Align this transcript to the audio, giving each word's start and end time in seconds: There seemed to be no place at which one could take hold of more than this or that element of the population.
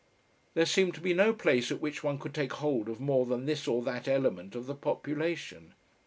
There 0.55 0.65
seemed 0.65 0.95
to 0.95 0.99
be 0.99 1.13
no 1.13 1.31
place 1.31 1.71
at 1.71 1.79
which 1.79 2.03
one 2.03 2.17
could 2.17 2.33
take 2.33 2.53
hold 2.53 2.89
of 2.89 2.99
more 2.99 3.23
than 3.27 3.45
this 3.45 3.67
or 3.67 3.83
that 3.83 4.07
element 4.07 4.55
of 4.55 4.65
the 4.65 4.73
population. 4.73 5.75